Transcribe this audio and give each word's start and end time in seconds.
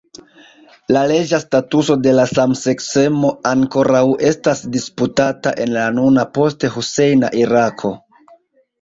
La 0.95 1.03
leĝa 1.11 1.39
statuso 1.43 1.97
de 2.07 2.13
la 2.21 2.25
samseksemo 2.31 3.31
ankoraŭ 3.51 4.03
estas 4.33 4.65
disputata 4.79 5.57
en 5.69 5.73
la 5.79 5.87
nuna 6.03 6.29
post-Husejna 6.43 7.35
Irako. 7.47 7.99